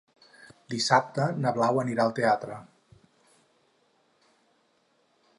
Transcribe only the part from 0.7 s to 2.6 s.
Dissabte na Blau anirà al teatre.